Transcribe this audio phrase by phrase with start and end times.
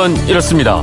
[0.00, 0.82] 그건 이렇습니다.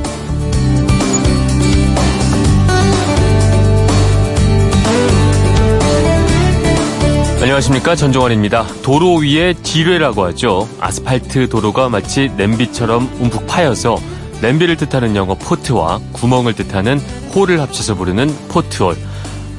[7.41, 8.67] 안녕하십니까 전종환입니다.
[8.83, 10.69] 도로 위에 지뢰라고 하죠.
[10.79, 13.97] 아스팔트 도로가 마치 냄비처럼 움푹 파여서
[14.43, 16.99] 냄비를 뜻하는 영어 포트와 구멍을 뜻하는
[17.33, 18.95] 홀을 합쳐서 부르는 포트홀.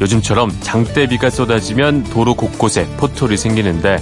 [0.00, 3.98] 요즘처럼 장대비가 쏟아지면 도로 곳곳에 포트홀이 생기는데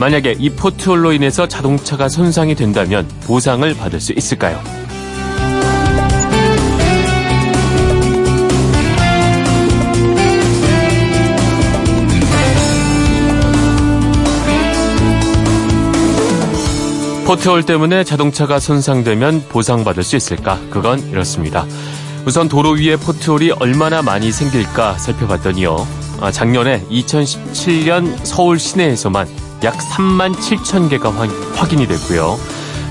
[0.00, 4.60] 만약에 이 포트홀로 인해서 자동차가 손상이 된다면 보상을 받을 수 있을까요?
[17.28, 20.58] 포트홀 때문에 자동차가 손상되면 보상받을 수 있을까?
[20.70, 21.66] 그건 이렇습니다.
[22.24, 25.76] 우선 도로 위에 포트홀이 얼마나 많이 생길까 살펴봤더니요.
[26.22, 29.28] 아, 작년에 2017년 서울 시내에서만
[29.62, 31.10] 약 3만 7천 개가
[31.54, 32.38] 확인이 됐고요.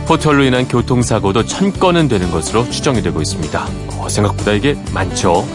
[0.06, 3.67] 포트홀로 인한 교통사고도 1000건은 되는 것으로 추정이 되고 있습니다.
[3.98, 5.48] 어, 생각보다 이게 많죠.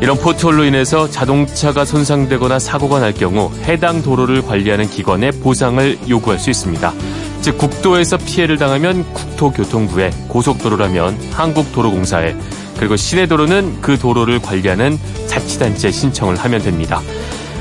[0.00, 6.50] 이런 포트홀로 인해서 자동차가 손상되거나 사고가 날 경우 해당 도로를 관리하는 기관에 보상을 요구할 수
[6.50, 6.92] 있습니다.
[7.42, 12.34] 즉 국도에서 피해를 당하면 국토교통부에 고속도로라면 한국도로공사에
[12.78, 17.00] 그리고 시내도로는 그 도로를 관리하는 자치단체에 신청을 하면 됩니다.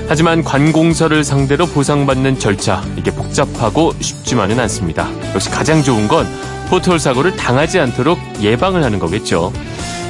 [0.07, 5.07] 하지만 관공서를 상대로 보상받는 절차 이게 복잡하고 쉽지만은 않습니다.
[5.33, 6.25] 역시 가장 좋은 건
[6.69, 9.53] 포트홀 사고를 당하지 않도록 예방을 하는 거겠죠.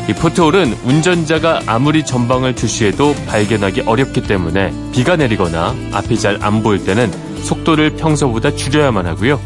[0.10, 6.84] 이 포트홀은 운전자가 아무리 전방을 주시해도 발견하기 어렵기 때문에 비가 내리거나 앞이 잘 안 보일
[6.86, 7.12] 때는
[7.44, 9.40] 속도를 평소보다 줄여야만 하고요.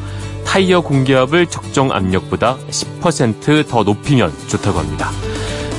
[0.46, 5.12] 타이어 공기압을 적정 압력보다 10%더 높이면 좋다고 합니다.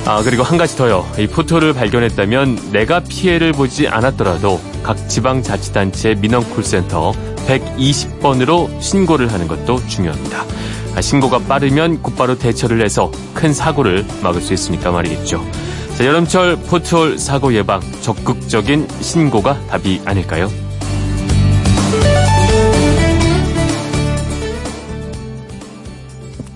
[0.05, 1.05] 아, 그리고 한 가지 더요.
[1.17, 7.13] 이 포토를 발견했다면 내가 피해를 보지 않았더라도 각 지방자치단체 민원콜센터
[7.47, 10.45] 120번으로 신고를 하는 것도 중요합니다.
[10.95, 15.43] 아, 신고가 빠르면 곧바로 대처를 해서 큰 사고를 막을 수 있으니까 말이겠죠.
[15.97, 20.49] 자, 여름철 포트홀 사고 예방 적극적인 신고가 답이 아닐까요?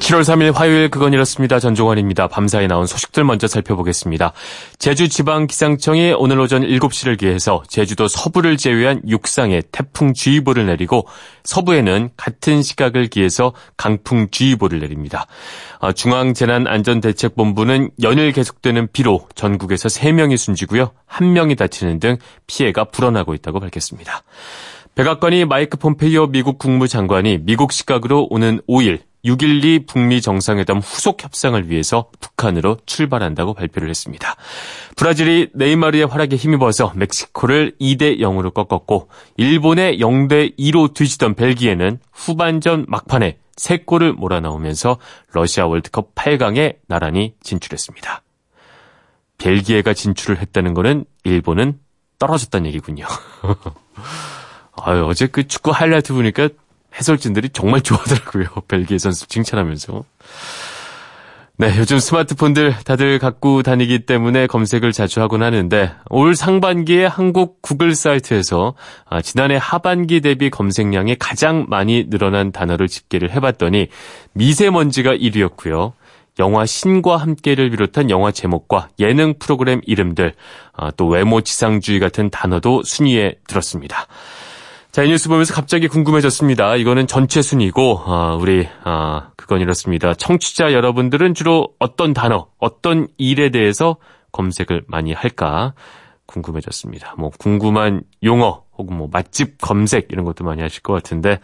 [0.10, 1.60] 7월 3일 화요일 그건 이렇습니다.
[1.60, 2.30] 전종환입니다.
[2.30, 4.34] 밤사이 나온 소식들 먼저 살펴보겠습니다.
[4.80, 11.06] 제주지방기상청이 오늘 오전 7시를 기해서 제주도 서부를 제외한 육상에 태풍주의보를 내리고
[11.44, 15.28] 서부에는 같은 시각을 기해서 강풍주의보를 내립니다.
[15.80, 20.90] 아, 중앙재난안전대책본부는 연일 계속되는 비로 전국에서 3명이 숨지고요.
[21.08, 22.18] 1명이 다치는 등
[22.48, 24.24] 피해가 불어나고 있다고 밝혔습니다.
[24.96, 32.10] 백악관이 마이크 폼페이오 미국 국무장관이 미국 시각으로 오는 5일 6.12 북미 정상회담 후속 협상을 위해서
[32.20, 34.36] 북한으로 출발한다고 발표를 했습니다.
[34.96, 43.38] 브라질이 네이마르의 활약에 힘입어서 멕시코를 2대 0으로 꺾었고 일본의 0대 2로 뒤지던 벨기에는 후반전 막판에
[43.56, 44.98] 3골을 몰아넣으면서
[45.34, 48.22] 러시아 월드컵 8강에 나란히 진출했습니다.
[49.38, 51.80] 벨기에가 진출을 했다는 것은 일본은
[52.20, 53.06] 떨어졌다는 얘기군요.
[54.82, 56.50] 아유, 어제 그 축구 하이라이트 보니까
[56.96, 58.48] 해설진들이 정말 좋아하더라고요.
[58.68, 60.04] 벨기에 선수 칭찬하면서.
[61.62, 67.96] 네, 요즘 스마트폰들 다들 갖고 다니기 때문에 검색을 자주 하곤 하는데 올 상반기에 한국 구글
[67.96, 68.76] 사이트에서
[69.10, 73.90] 아, 지난해 하반기 대비 검색량이 가장 많이 늘어난 단어를 집계를 해봤더니
[74.32, 75.92] 미세먼지가 1위였고요.
[76.40, 80.34] 영화 신과 함께를 비롯한 영화 제목과 예능 프로그램 이름들,
[80.72, 84.08] 아, 또 외모 지상주의 같은 단어도 순위에 들었습니다.
[84.92, 86.76] 자, 이 뉴스 보면서 갑자기 궁금해졌습니다.
[86.76, 90.16] 이거는 전체 순위고, 아, 우리, 아, 그건 이렇습니다.
[90.16, 93.98] 청취자 여러분들은 주로 어떤 단어, 어떤 일에 대해서
[94.32, 95.76] 검색을 많이 할까
[96.26, 97.14] 궁금해졌습니다.
[97.20, 101.40] 뭐, 궁금한 용어, 혹은 뭐, 맛집 검색 이런 것도 많이 하실 것 같은데,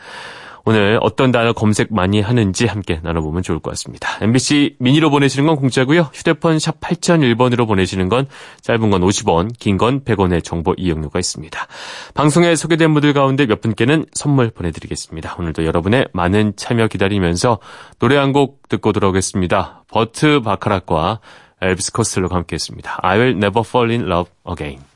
[0.67, 4.09] 오늘 어떤 단어 검색 많이 하는지 함께 나눠보면 좋을 것 같습니다.
[4.21, 6.09] MBC 미니로 보내시는 건 공짜고요.
[6.13, 8.25] 휴대폰 샵 8001번으로 보내시는 건
[8.61, 11.67] 짧은 건 50원, 긴 건 100원의 정보 이용료가 있습니다.
[12.15, 15.35] 방송에 소개된 분들 가운데 몇 분께는 선물 보내드리겠습니다.
[15.37, 17.59] 오늘도 여러분의 많은 참여 기다리면서
[17.99, 19.83] 노래 한 곡 듣고 돌아오겠습니다.
[19.87, 21.19] 버트 바카락과
[21.61, 22.99] 엘비스 코스텔로가 함께 했습니다.
[23.01, 24.94] I will never fall in love again.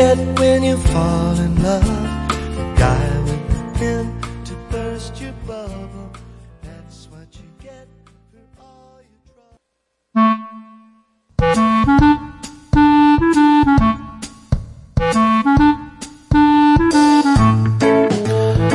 [0.00, 1.84] Get when you fall in love?
[1.84, 4.04] A guy with a pen
[4.44, 6.08] to burst your bubble.
[6.62, 7.86] That's what you get
[8.32, 9.60] for all your trouble.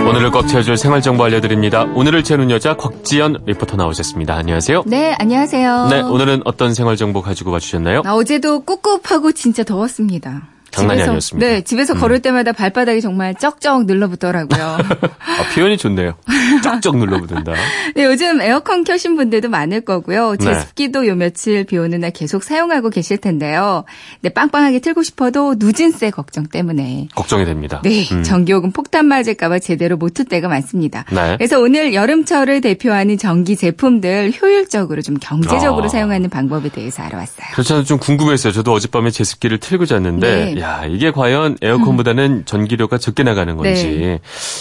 [0.08, 1.86] 오늘을 꽉 채워줄 생활정보 알려드립니다.
[1.96, 4.36] 오늘을 채우는 여자 곽지연 리포터 나오셨습니다.
[4.36, 4.84] 안녕하세요.
[4.86, 5.88] 네, 안녕하세요.
[5.90, 8.04] 네, 오늘은 어떤 생활정보 가지고 와주셨나요?
[8.06, 10.55] 아, 어제도 꿉꿉하고 진짜 더웠습니다.
[10.76, 11.48] 장난이 집에서, 아니었습니다.
[11.48, 12.00] 네, 집에서 음.
[12.00, 14.78] 걸을 때마다 발바닥이 정말 쩍쩍 눌러붙더라고요.
[14.82, 16.16] 아, 표현이 좋네요.
[16.64, 17.54] 쩍쩍 눌러붙는다.
[17.96, 20.36] 네, 요즘 에어컨 켜신 분들도 많을 거고요.
[20.40, 20.46] 네.
[20.46, 23.86] 제습기도 요 며칠 비 오는 날 계속 사용하고 계실 텐데요.
[24.22, 27.10] 네, 빵빵하게 틀고 싶어도 누진세 걱정 때문에.
[27.16, 27.82] 걱정이 됩니다.
[27.84, 28.24] 네, 음.
[28.24, 31.04] 전기요금 폭탄 맞을까봐 제대로 못 틀 때가 많습니다.
[31.12, 31.36] 네.
[31.38, 35.88] 그래서 오늘 여름철을 대표하는 전기 제품들 효율적으로 좀 경제적으로 아.
[35.90, 37.48] 사용하는 방법에 대해서 알아봤어요.
[37.52, 37.84] 그렇잖아요.
[37.84, 38.54] 좀 궁금했어요.
[38.54, 40.62] 저도 어젯밤에 제습기를 틀고 잤는데, 네.
[40.66, 44.20] 야 이게 과연 에어컨보다는 전기료가 적게 나가는 건지, 네.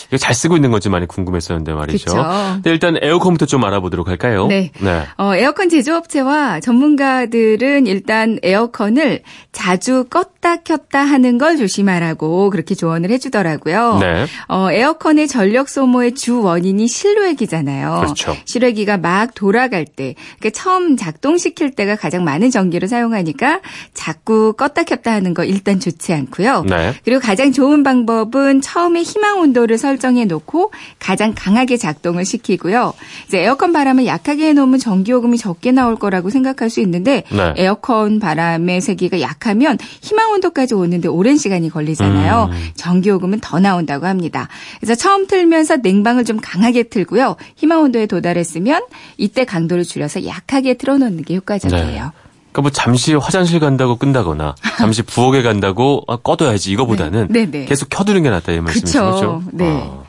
[0.09, 2.05] 이거 잘 쓰고 있는 건지 많이 궁금했었는데 말이죠.
[2.05, 2.61] 그쵸.
[2.63, 4.47] 네, 일단 에어컨부터 좀 알아보도록 할까요?
[4.47, 4.71] 네.
[4.81, 5.03] 네.
[5.17, 9.23] 어, 에어컨 제조업체와 전문가들은 일단 에어컨을
[9.53, 13.99] 자주 껐다 켰다 하는 걸 조심하라고 그렇게 조언을 해주더라고요.
[14.01, 14.27] 네.
[14.49, 18.01] 어, 에어컨의 전력 소모의 주 원인이 실외기잖아요.
[18.03, 18.37] 그렇죠.
[18.45, 23.61] 실외기가 막 돌아갈 때, 그러니까 처음 작동시킬 때가 가장 많은 전기를 사용하니까
[23.95, 26.65] 자꾸 껐다 켰다 하는 거 일단 좋지 않고요.
[26.69, 26.95] 네.
[27.05, 32.93] 그리고 가장 좋은 방법은 처음에 희망 온도를 설정해 놓고 가장 강하게 작동을 시키고요.
[33.27, 37.55] 이제 에어컨 바람을 약하게 해놓으면 전기요금이 적게 나올 거라고 생각할 수 있는데 네.
[37.57, 42.51] 에어컨 바람의 세기가 약하면 희망 온도까지 오는데 오랜 시간이 걸리잖아요.
[42.53, 42.69] 음.
[42.75, 44.49] 전기요금은 더 나온다고 합니다.
[44.81, 47.37] 그래서 처음 틀면서 냉방을 좀 강하게 틀고요.
[47.57, 48.83] 희망 온도에 도달했으면
[49.17, 52.13] 이때 강도를 줄여서 약하게 틀어놓는 게 효과적이에요.
[52.55, 57.65] 그러니까 뭐 잠시 화장실 간다고 끈다거나 잠시 부엌에 간다고 아, 꺼둬야지 이거보다는 네, 네.
[57.65, 59.43] 계속 켜두는 게 낫다 이 말씀이시죠?
[59.53, 59.67] 네.
[59.67, 60.05] 아,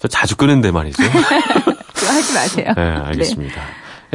[0.00, 1.00] 저 자주 끄는데 말이죠.
[1.94, 2.72] 하지 마세요.
[2.76, 3.62] 네, 알겠습니다.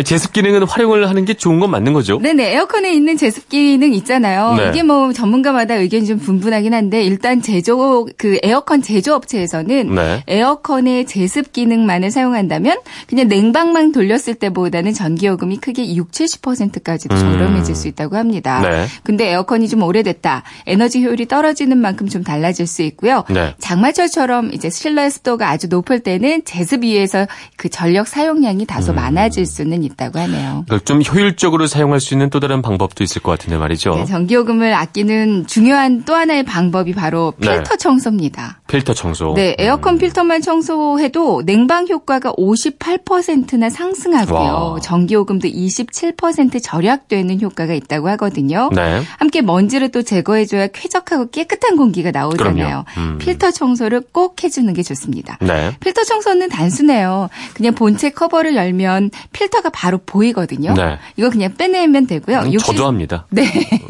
[0.04, 2.20] 제습 기능은 활용을 하는 게 좋은 건 맞는 거죠?
[2.20, 4.56] 네네 에어컨에 있는 제습 기능 있잖아요.
[4.56, 4.70] 네.
[4.70, 10.24] 이게 뭐 전문가마다 의견이 좀 분분하긴 한데 일단 제조 그 에어컨 제조업체에서는 네.
[10.28, 17.20] 에어컨의 제습 기능만을 사용한다면 그냥 냉방만 돌렸을 때보다는 전기요금이 크게 6, 70%까지도 음.
[17.20, 18.62] 저렴해질 수 있다고 합니다.
[18.62, 18.86] 네.
[19.04, 20.44] 근데 에어컨이 좀 오래됐다.
[20.68, 23.24] 에너지 효율이 떨어지는 만큼 좀 달라질 수 있고요.
[23.30, 23.56] 네.
[23.60, 28.66] 장마철처럼 이제 실내 습도가 아주 높을 때는 제습 위에서 그 전력 사용량이 음.
[28.66, 30.66] 다소 많아질 수는 있다고 하네요.
[30.86, 33.96] 좀 효율적으로 사용할 수 있는 또 다른 방법도 있을 것 같은데 말이죠.
[33.96, 37.58] 네, 전기요금을 아끼는 중요한 또 하나의 방법이 바로 네.
[37.58, 38.60] 필터 청소입니다.
[38.68, 39.34] 필터 청소.
[39.36, 44.74] 네, 에어컨 필터만 청소해도 냉방 효과가 58%나 상승하고요.
[44.74, 44.80] 와.
[44.80, 48.70] 전기요금도 27% 절약되는 효과가 있다고 하거든요.
[48.74, 49.02] 네.
[49.18, 52.86] 함께 먼지를 또 제거해줘야 쾌적하고 깨끗한 공기가 나오잖아요.
[52.98, 53.18] 음.
[53.20, 55.38] 필터 청소를 꼭 해주는 게 좋습니다.
[55.42, 55.76] 네.
[55.80, 57.30] 필터 청소는 단순해요.
[57.54, 60.74] 그냥 본체 커버를 열면 필터가 바로 보이거든요.
[60.74, 60.98] 네.
[61.18, 62.40] 이거 그냥 빼내면 되고요.
[62.40, 63.26] 음, 욕실- 저도 합니다.
[63.30, 63.46] 네.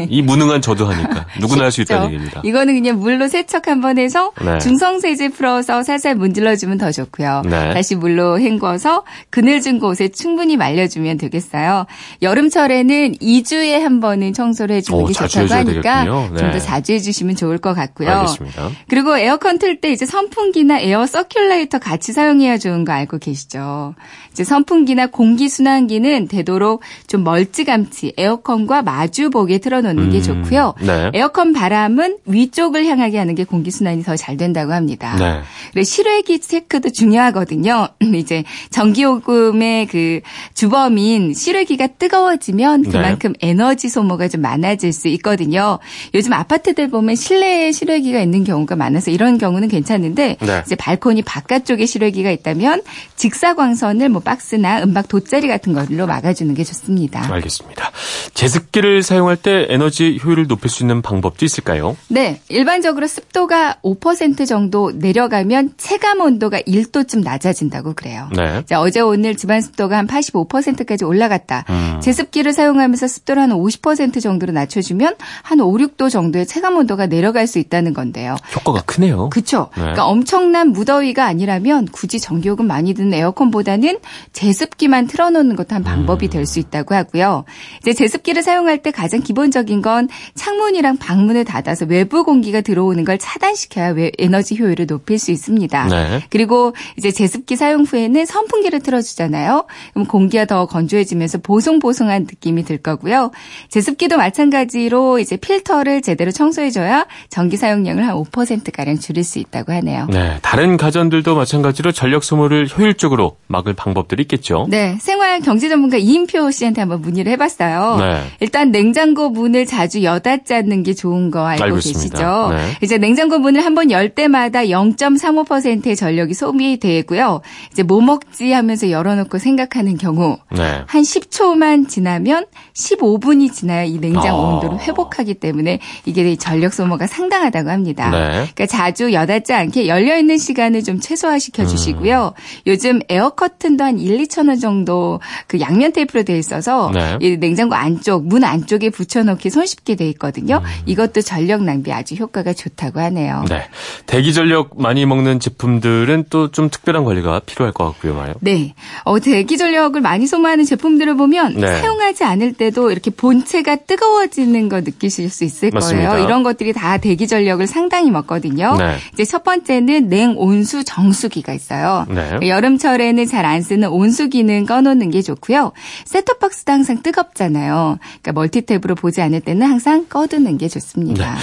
[0.09, 2.07] 이 무능한 저도 하니까 누구나 할 수 있다는?
[2.07, 2.41] 얘기입니다.
[2.43, 4.57] 이거는 그냥 물로 세척 한번 해서 네.
[4.59, 7.43] 중성세제 풀어서 살살 문질러주면 더 좋고요.
[7.45, 7.73] 네.
[7.73, 11.85] 다시 물로 헹궈서 그늘진 곳에 충분히 말려주면 되겠어요.
[12.21, 16.03] 여름철에는 2주에 한 번은 청소를 해주는 오, 게 좋다고 하니까.
[16.03, 16.37] 네.
[16.37, 18.09] 좀더 자주 해주시면 좋을 것 같고요.
[18.09, 18.69] 알겠습니다.
[18.87, 23.93] 그리고 에어컨 틀 때 이제 선풍기나 air circulator 같이 사용해야 좋은 거 알고 계시죠?
[24.31, 30.75] 이제 선풍기나 공기 순환기는 되도록 좀 멀찌감치 에어컨과 마주 보게 틀어놓는 게 음, 좋고요.
[30.81, 31.11] 네.
[31.13, 35.15] 에어컨 바람은 위쪽을 향하게 하는 게 공기 순환이 더 잘 된다고 합니다.
[35.17, 35.39] 네.
[35.71, 37.87] 그리고 실외기 체크도 중요하거든요.
[38.13, 40.19] 이제 전기요금의 그
[40.53, 42.89] 주범인 실외기가 뜨거워지면 네.
[42.89, 45.79] 그만큼 에너지 소모가 좀 많아질 수 있거든요.
[46.13, 50.61] 요즘 아파트들 보면 실내에 실외기가 있는 경우가 많아서 이런 경우는 괜찮은데 네.
[50.65, 52.81] 이제 발코니 바깥쪽에 실외기가 있다면
[53.15, 57.31] 직사광선을 뭐 박스나 은박 돗자리 같은 걸로 막아주는 게 좋습니다.
[57.33, 57.91] 알겠습니다.
[58.33, 61.95] 제습기를 사용할 때 에너지 효율을 높일 수 있는 방법도 있을까요?
[62.07, 68.29] 네, 일반적으로 습도가 5% 정도 내려가면 체감 온도가 1도쯤 낮아진다고 그래요.
[68.35, 68.63] 네.
[68.65, 71.65] 자, 어제 오늘 집안 습도가 한 85%까지 올라갔다.
[71.69, 71.99] 음.
[72.01, 77.59] 제습기를 사용하면서 습도를 한 50% 정도로 낮춰주면 한 5, 6도 정도의 체감 온도가 내려갈 수
[77.59, 78.35] 있다는 건데요.
[78.55, 79.29] 효과가 크네요.
[79.29, 79.69] 그쵸.
[79.75, 79.81] 네.
[79.81, 83.99] 그러니까 엄청난 무더위가 아니라면 굳이 전기요금 많이 드는 에어컨보다는
[84.33, 86.29] 제습기만 틀어놓는 것도 한 방법이 음.
[86.29, 87.45] 될수 있다고 하고요.
[87.81, 93.89] 이제 제습기를 사용할 때 가장 기본적인 건 창문이랑 방문을 닫아서 외부 공기가 들어오는 걸 차단시켜야
[93.89, 95.87] 외- 에너지 효율을 높일 수 있습니다.
[95.87, 96.23] 네.
[96.29, 99.65] 그리고 이제 제습기 사용 후에는 선풍기를 틀어주잖아요.
[99.93, 103.31] 그럼 공기가 더 건조해지면서 보송보송한 느낌이 들 거고요.
[103.69, 110.07] 제습기도 마찬가지로 이제 필터를 제대로 청소해줘야 전기 사용량을 한 5%가량 줄일 수 있다고 하네요.
[110.09, 110.37] 네.
[110.41, 114.65] 다른 가전들도 마찬가지로 전력 소모를 효율적으로 막을 방법 들이 있겠죠.
[114.69, 117.97] 네, 생활 경제 전문가 이인표 씨한테 한번 문의를 해봤어요.
[117.99, 118.23] 네.
[118.39, 122.49] 일단 냉장고 문을 자주 여닫지 않는 게 좋은 거 알고, 알고 계시죠?
[122.51, 122.77] 네.
[122.81, 127.41] 이제 냉장고 문을 한번 열 때마다 0.35%의 전력이 소비되고요.
[127.71, 130.81] 이제 뭐 먹지 하면서 열어놓고 생각하는 경우 네.
[130.85, 134.55] 한 10초만 지나면 15분이 지나야 이 냉장 어.
[134.55, 138.09] 온도를 회복하기 때문에 이게 전력 소모가 상당하다고 합니다.
[138.09, 138.27] 네.
[138.29, 142.33] 그러니까 자주 여닫지 않게 열려 있는 시간을 좀 최소화시켜 주시고요.
[142.35, 142.61] 음.
[142.67, 147.17] 요즘 에어 커튼도 한 1, 2천 원 정도 그 양면 테이프로 돼 있어서 네.
[147.21, 150.57] 이 냉장고 안쪽 문 안쪽에 붙여놓기 손쉽게 돼 있거든요.
[150.63, 150.69] 음.
[150.85, 153.45] 이것도 전력 낭비 아주 효과가 좋다고 하네요.
[153.49, 153.63] 네.
[154.05, 158.33] 대기 전력 많이 먹는 제품들은 또 좀 특별한 관리가 필요할 것 같고요, 말요.
[158.41, 158.73] 네.
[159.03, 161.67] 어, 대기 전력을 많이 소모하는 제품들을 보면 네.
[161.79, 166.09] 사용하지 않을 때도 이렇게 본체가 뜨거워지는 거 느끼실 수 있을 맞습니다.
[166.11, 166.25] 거예요.
[166.25, 168.75] 이런 것들이 다 대기 전력을 상당히 먹거든요.
[168.77, 168.97] 네.
[169.13, 172.05] 이제 첫 번째는 냉온수 정수기가 있어요.
[172.09, 172.47] 네.
[172.47, 175.71] 여름철에는 잘 안 쓰는 온수기는 꺼놓는 게 좋고요.
[176.05, 177.99] 셋톱박스도 항상 뜨겁잖아요.
[178.21, 181.35] 그러니까 멀티탭으로 보지 않을 때는 항상 꺼두는 게 좋습니다.
[181.35, 181.39] 네.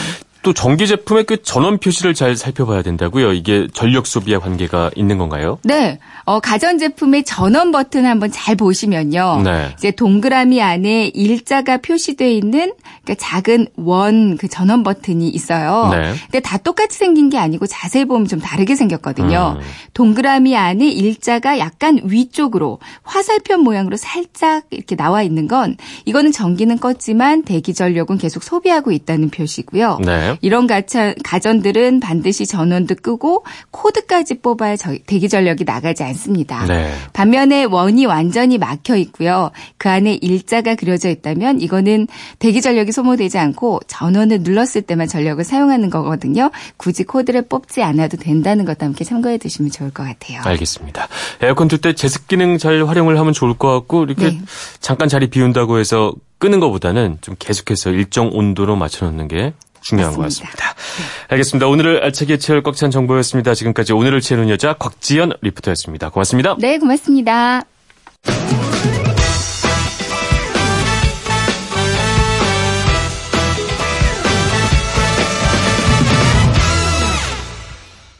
[0.47, 3.33] 또 전기 제품의 그 전원 표시를 잘 살펴봐야 된다고요.
[3.33, 5.59] 이게 전력 소비와 관계가 있는 건가요?
[5.65, 5.99] 네.
[6.25, 9.43] 어, 가전 제품의 전원 버튼 한번 잘 보시면요.
[9.43, 9.75] 네.
[9.77, 12.73] 이제 동그라미 안에 일자가 표시되어 있는
[13.03, 15.89] 그러니까 작은 원 그 전원 버튼이 있어요.
[15.91, 16.15] 네.
[16.23, 19.57] 근데 다 똑같이 생긴 게 아니고 자세히 보면 좀 다르게 생겼거든요.
[19.59, 19.65] 음.
[19.95, 27.45] 동그라미 안에 일자가 약간 위쪽으로 화살표 모양으로 살짝 이렇게 나와 있는 건 이거는 전기는 껐지만
[27.45, 29.99] 대기 전력은 계속 소비하고 있다는 표시고요.
[30.05, 30.36] 네.
[30.41, 34.77] 이런 가차, 가전들은 반드시 전원도 끄고 코드까지 뽑아야
[35.07, 36.67] 대기 전력이 나가지 않습니다.
[36.67, 36.93] 네.
[37.13, 39.51] 반면에 원이 완전히 막혀 있고요.
[39.79, 45.91] 그 안에 일자가 그려져 있다면 이거는 대기 전력이 소모되지 않고 전원을 눌렀을 때만 전력을 사용하는
[45.91, 46.51] 거거든요.
[46.77, 50.41] 굳이 코드를 뽑지 않아도 된다는 것도 함께 참고해 두시면 좋을 것 같아요.
[50.45, 51.09] 알겠습니다.
[51.43, 54.41] 에어컨 틀 때 제습 기능 잘 활용을 하면 좋을 것 같고 이렇게 네.
[54.81, 59.55] 잠깐 자리 비운다고 해서 끄는 것보다는 좀 계속해서 일정 온도로 맞춰놓는 게
[59.89, 60.17] 중요한 맞습니다.
[60.17, 60.75] 것 같습니다.
[60.75, 61.05] 네.
[61.29, 61.67] 알겠습니다.
[61.69, 63.55] 오늘을 알차게 채울 꽉 찬 정보였습니다.
[63.55, 66.11] 지금까지 오늘을 채우는 여자 곽지연 리포터였습니다.
[66.11, 66.57] 고맙습니다.
[66.59, 67.63] 네, 고맙습니다.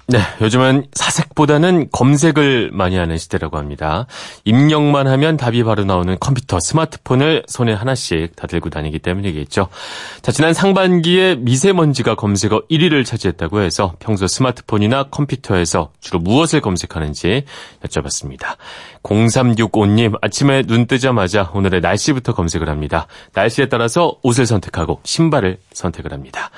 [0.09, 4.07] 네, 요즘은 사색보다는 검색을 많이 하는 시대라고 합니다.
[4.45, 9.67] 입력만 하면 답이 바로 나오는 컴퓨터, 스마트폰을 손에 하나씩 다 들고 다니기 때문이겠죠.
[10.23, 17.43] 자, 지난 상반기에 미세먼지가 검색어 1위를 차지했다고 해서 평소 스마트폰이나 컴퓨터에서 주로 무엇을 검색하는지
[17.83, 18.59] 여쭤봤습니다.
[19.03, 23.09] 0365님, 아침에 눈 뜨자마자 오늘의 날씨부터 검색을 합니다.
[23.35, 26.53] 날씨에 따라서 옷을 선택하고 신발을 선택을 합니다.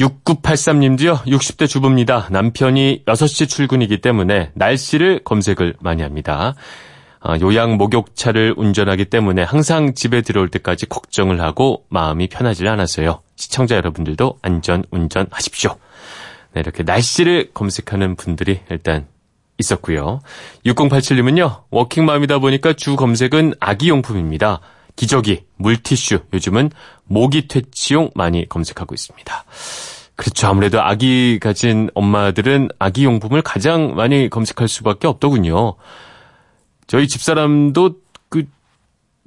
[0.00, 2.28] 6983님도요, 60대 주부입니다.
[2.30, 6.54] 남편이 6시 출근이기 때문에 날씨를 검색을 많이 합니다.
[7.20, 13.20] 아, 요양 목욕차를 운전하기 때문에 항상 집에 들어올 때까지 걱정을 하고 마음이 편하지 않았어요.
[13.36, 15.76] 시청자 여러분들도 안전 운전하십시오.
[16.54, 19.06] 네, 이렇게 날씨를 검색하는 분들이 일단
[19.58, 20.20] 있었고요.
[20.64, 24.60] 6087님은요, 워킹맘이다 보니까 주 검색은 아기용품입니다.
[24.96, 26.70] 기저귀, 물티슈, 요즘은
[27.04, 29.44] 모기 퇴치용 많이 검색하고 있습니다.
[30.16, 30.48] 그렇죠.
[30.48, 35.76] 아무래도 아기 가진 엄마들은 아기 용품을 가장 많이 검색할 수밖에 없더군요.
[36.86, 37.94] 저희 집사람도
[38.28, 38.44] 그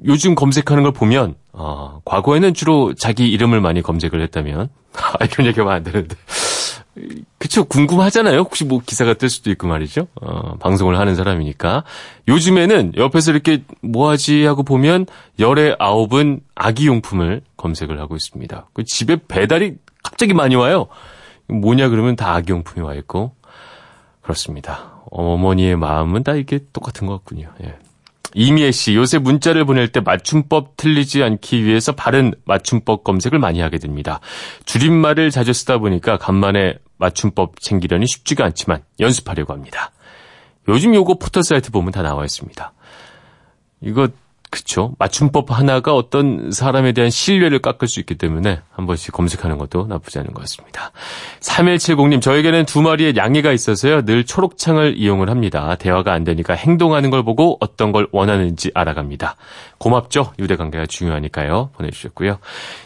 [0.05, 5.73] 요즘 검색하는 걸 보면 어, 과거에는 주로 자기 이름을 많이 검색을 했다면 아, 이런 얘기하면
[5.73, 6.15] 안 되는데
[7.39, 8.39] 그쵸 궁금하잖아요.
[8.39, 10.07] 혹시 뭐 기사가 뜰 수도 있고 말이죠.
[10.21, 11.83] 어, 방송을 하는 사람이니까
[12.27, 15.07] 요즘에는 옆에서 이렇게 뭐하지 하고 보면
[15.39, 18.67] 열의 아홉은 아기 용품을 검색을 하고 있습니다.
[18.73, 20.87] 그 집에 배달이 갑자기 많이 와요.
[21.47, 23.35] 뭐냐 그러면 다 아기 용품이 와 있고
[24.21, 25.01] 그렇습니다.
[25.11, 27.51] 어머니의 마음은 다 이게 똑같은 것 같군요.
[27.63, 27.75] 예.
[28.35, 33.77] 이미애 씨, 요새 문자를 보낼 때 맞춤법 틀리지 않기 위해서 바른 맞춤법 검색을 많이 하게
[33.77, 34.19] 됩니다.
[34.65, 39.91] 줄임말을 자주 쓰다 보니까 간만에 맞춤법 챙기려니 쉽지가 않지만 연습하려고 합니다.
[40.67, 42.73] 요즘 요거 포털 사이트 보면 다 나와 있습니다.
[43.81, 44.07] 이거
[44.53, 44.93] 그쵸.
[44.99, 50.19] 맞춤법 하나가 어떤 사람에 대한 신뢰를 깎을 수 있기 때문에 한 번씩 검색하는 것도 나쁘지
[50.19, 50.91] 않은 것 같습니다.
[51.39, 54.05] 3170님, 저에게는 두 마리의 양이가 있어서요.
[54.05, 55.75] 늘 초록창을 이용을 합니다.
[55.79, 59.37] 대화가 안 되니까 행동하는 걸 보고 어떤 걸 원하는지 알아갑니다.
[59.79, 60.33] 고맙죠?
[60.37, 61.71] 유대관계가 중요하니까요.
[61.73, 62.37] 보내주셨고요.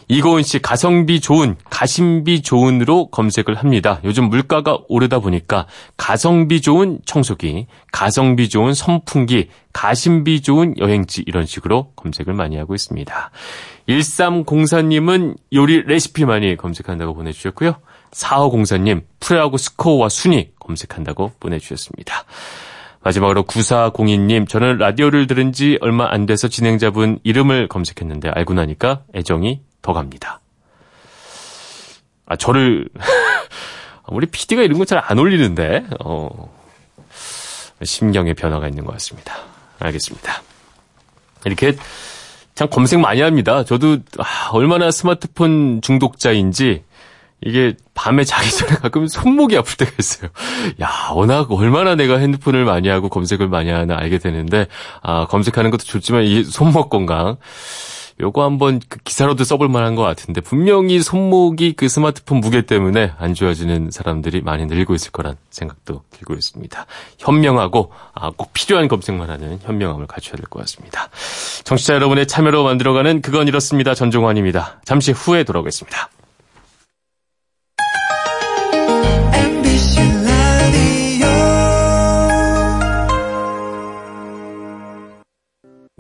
[0.10, 4.00] 이고은 씨, 가성비 좋은, 가심비 좋은으로 검색을 합니다.
[4.06, 11.92] 요즘 물가가 오르다 보니까 가성비 좋은 청소기, 가성비 좋은 선풍기, 가심비 좋은 여행지 이런 식으로
[11.98, 13.32] 검색을 많이 하고 있습니다.
[13.90, 17.76] 1304님은 요리 레시피 많이 검색한다고 보내주셨고요.
[18.12, 22.24] 4504님, 프레하고 스코어와 순위 검색한다고 보내주셨습니다.
[23.04, 29.62] 마지막으로 9402님, 저는 라디오를 들은 지 얼마 안 돼서 진행자분 이름을 검색했는데 알고 나니까 애정이
[29.88, 30.42] 더 갑니다.
[32.26, 32.90] 아, 저를,
[34.10, 36.54] 우리 PD가 이런 거 잘 안 올리는데, 어,
[37.82, 39.34] 심경의 변화가 있는 것 같습니다.
[39.80, 40.42] 알겠습니다.
[41.46, 41.78] 이렇게
[42.54, 43.64] 참 검색 많이 합니다.
[43.64, 46.84] 저도 아, 얼마나 스마트폰 중독자인지
[47.46, 50.30] 이게 밤에 자기 전에 가끔 손목이 아플 때가 있어요.
[50.82, 54.68] 야, 워낙 얼마나 내가 핸드폰을 많이 하고 검색을 많이 하나 알게 되는데,
[55.02, 57.38] 아, 검색하는 것도 좋지만 이 손목 건강.
[58.20, 63.34] 요거 한번 그 기사로도 써볼 만한 것 같은데 분명히 손목이 그 스마트폰 무게 때문에 안
[63.36, 66.86] 좋아지는 사람들이 많이 늘고 있을 거란 생각도 들고 있습니다.
[67.20, 71.10] 현명하고 아, 꼭 필요한 검색만 하는 현명함을 갖춰야 될 것 같습니다.
[71.64, 73.94] 청취자 여러분의 참여로 만들어가는 그건 이렇습니다.
[73.94, 74.82] 전종환입니다.
[74.86, 76.10] 잠시 후에 돌아오겠습니다.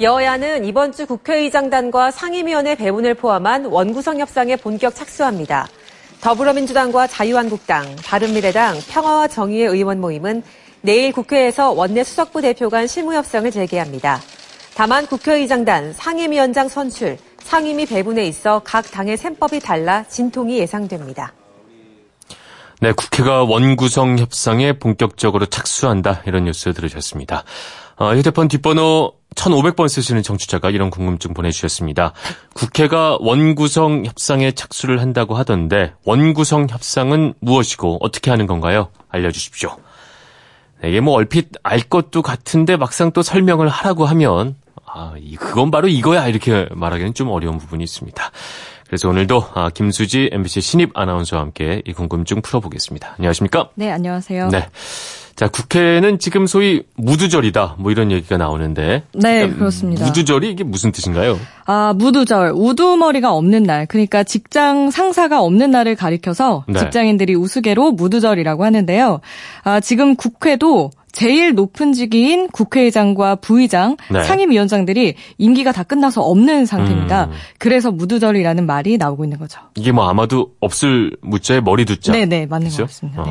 [0.00, 5.68] 여야는 이번 주 국회의장단과 상임위원회 배분을 포함한 원구성 협상에 본격 착수합니다.
[6.20, 10.42] 더불어민주당과 자유한국당, 바른미래당, 평화와 정의의 의원 모임은
[10.80, 14.20] 내일 국회에서 원내 수석부 대표 간 실무협상을 재개합니다.
[14.74, 21.32] 다만 국회의장단, 상임위원장 선출, 상임위 배분에 있어 각 당의 셈법이 달라 진통이 예상됩니다.
[22.80, 26.22] 네, 국회가 원구성 협상에 본격적으로 착수한다.
[26.26, 27.44] 이런 뉴스 들으셨습니다.
[27.96, 32.12] 어, 휴대폰 뒷번호 1500번 쓰시는 정치자가 이런 궁금증 보내주셨습니다.
[32.54, 38.88] 국회가 원구성 협상에 착수를 한다고 하던데 원구성 협상은 무엇이고 어떻게 하는 건가요?
[39.08, 39.76] 알려주십시오.
[40.82, 44.56] 네, 이게 뭐 얼핏 알 것도 같은데 막상 또 설명을 하라고 하면
[44.86, 48.30] 아, 그건 바로 이거야 이렇게 말하기는 좀 어려운 부분이 있습니다.
[48.86, 53.14] 그래서 오늘도 아, 김수지 MBC 신입 아나운서와 함께 이 궁금증 풀어보겠습니다.
[53.18, 53.70] 안녕하십니까?
[53.74, 54.50] 네, 안녕하세요.
[54.50, 54.68] 네.
[55.36, 57.76] 자, 국회는 지금 소위 무두절이다.
[57.78, 59.02] 뭐 이런 얘기가 나오는데.
[59.14, 60.04] 네, 그렇습니다.
[60.04, 61.38] 무두절이 이게 무슨 뜻인가요?
[61.66, 62.52] 아, 무두절.
[62.54, 63.86] 우두머리가 없는 날.
[63.86, 66.78] 그러니까 직장 상사가 없는 날을 가리켜서 네.
[66.78, 69.20] 직장인들이 우스개로 무두절이라고 하는데요.
[69.64, 74.24] 아, 지금 국회도 제일 높은 직위인 국회의장과 부의장, 네.
[74.24, 77.26] 상임위원장들이 임기가 다 끝나서 없는 상태입니다.
[77.26, 77.30] 음.
[77.58, 79.60] 그래서 무두절이라는 말이 나오고 있는 거죠.
[79.76, 82.12] 이게 뭐 아마도 없을 무자에 머리 두자.
[82.12, 82.82] 네, 네, 맞는 그죠?
[82.82, 83.22] 것 같습니다.
[83.22, 83.30] 네.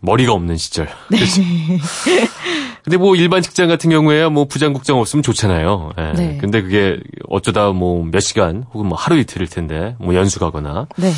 [0.00, 0.88] 어, 머리가 없는 시절.
[1.08, 1.42] 그렇죠.
[2.88, 5.90] 근데 뭐 일반 직장 같은 경우에 뭐 부장국장 없으면 좋잖아요.
[5.98, 6.12] 예.
[6.16, 6.38] 네.
[6.40, 6.98] 근데 그게
[7.28, 10.86] 어쩌다 뭐 몇 시간 혹은 뭐 하루 이틀일 텐데 뭐 연수 가거나.
[10.96, 11.10] 네.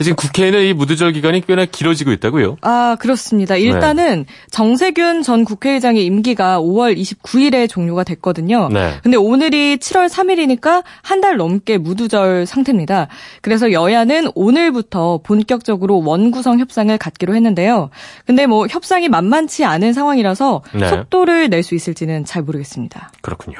[0.00, 2.56] 지금 국회에는 이 무두절 기간이 꽤나 길어지고 있다고요.
[2.62, 3.54] 아, 그렇습니다.
[3.56, 3.60] 네.
[3.62, 8.68] 일단은 정세균 전 국회의장의 임기가 5월 29일에 종료가 됐거든요.
[8.72, 8.94] 네.
[9.02, 13.08] 근데 오늘이 7월 3일이니까 한 달 넘게 무두절 상태입니다.
[13.42, 17.90] 그래서 여야는 오늘부터 본격적으로 원구성 협상을 갖기로 했는데요.
[18.24, 20.88] 근데 뭐 협상이 만만치 않은 상황이라서 네.
[21.18, 23.10] 속도를 낼 수 있을지는 잘 모르겠습니다.
[23.22, 23.58] 그렇군요.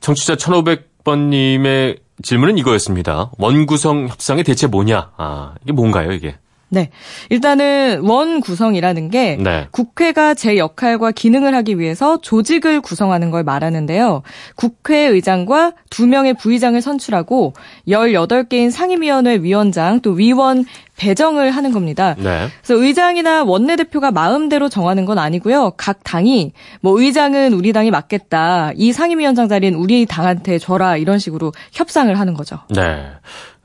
[0.00, 3.30] 청취자 1500번님의 질문은 이거였습니다.
[3.38, 5.12] 원구성 협상이 대체 뭐냐?
[5.16, 6.36] 아, 이게 뭔가요, 이게?
[6.72, 6.88] 네.
[7.28, 9.68] 일단은 원 구성이라는 게 네.
[9.72, 14.22] 국회가 제 역할과 기능을 하기 위해서 조직을 구성하는 걸 말하는데요.
[14.56, 17.52] 국회의장과 두 명의 부의장을 선출하고
[17.86, 20.64] 18개인 상임위원회 위원장 또 위원
[20.96, 22.14] 배정을 하는 겁니다.
[22.16, 22.48] 네.
[22.62, 25.72] 그래서 의장이나 원내대표가 마음대로 정하는 건 아니고요.
[25.76, 28.72] 각 당이 뭐 의장은 우리 당이 맡겠다.
[28.76, 30.96] 이 상임위원장 자리는 우리 당한테 줘라.
[30.96, 32.60] 이런 식으로 협상을 하는 거죠.
[32.70, 33.04] 네.